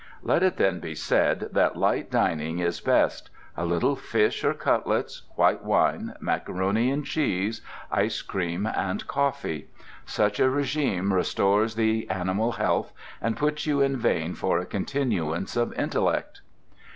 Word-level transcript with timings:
Let 0.23 0.41
it 0.41 0.57
then 0.57 0.79
be 0.79 0.95
said 0.95 1.49
that 1.51 1.77
light 1.77 2.09
dining 2.09 2.57
is 2.57 2.81
best: 2.81 3.29
a 3.55 3.67
little 3.67 3.95
fish 3.95 4.43
or 4.43 4.55
cutlets, 4.55 5.21
white 5.35 5.63
wine, 5.63 6.15
macaroni 6.19 6.89
and 6.89 7.05
cheese, 7.05 7.61
ice 7.91 8.23
cream 8.23 8.65
and 8.65 9.05
coffee. 9.07 9.67
Such 10.03 10.39
a 10.39 10.45
régime 10.49 11.11
restores 11.13 11.75
the 11.75 12.09
animal 12.09 12.53
health, 12.53 12.93
and 13.21 13.37
puts 13.37 13.67
you 13.67 13.79
in 13.81 13.95
vein 13.95 14.33
for 14.33 14.57
a 14.57 14.65
continuance 14.65 15.55
of 15.55 15.71
intellect. 15.73 16.41